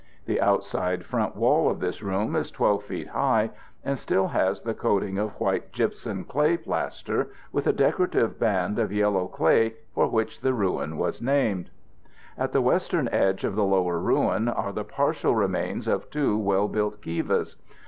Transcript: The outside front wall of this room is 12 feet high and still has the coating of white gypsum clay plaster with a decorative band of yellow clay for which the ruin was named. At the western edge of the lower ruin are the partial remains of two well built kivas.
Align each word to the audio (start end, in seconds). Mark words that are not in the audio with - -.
The 0.25 0.41
outside 0.41 1.05
front 1.05 1.35
wall 1.35 1.69
of 1.69 1.79
this 1.79 2.01
room 2.01 2.35
is 2.35 2.49
12 2.49 2.83
feet 2.85 3.07
high 3.09 3.51
and 3.85 3.99
still 3.99 4.29
has 4.29 4.63
the 4.63 4.73
coating 4.73 5.19
of 5.19 5.39
white 5.39 5.71
gypsum 5.71 6.23
clay 6.23 6.57
plaster 6.57 7.29
with 7.51 7.67
a 7.67 7.71
decorative 7.71 8.39
band 8.39 8.79
of 8.79 8.91
yellow 8.91 9.27
clay 9.27 9.75
for 9.93 10.07
which 10.07 10.41
the 10.41 10.55
ruin 10.55 10.97
was 10.97 11.21
named. 11.21 11.69
At 12.35 12.51
the 12.51 12.63
western 12.63 13.09
edge 13.09 13.43
of 13.43 13.53
the 13.55 13.63
lower 13.63 13.99
ruin 13.99 14.47
are 14.47 14.71
the 14.73 14.83
partial 14.83 15.35
remains 15.35 15.87
of 15.87 16.09
two 16.09 16.35
well 16.35 16.67
built 16.67 17.03
kivas. 17.03 17.57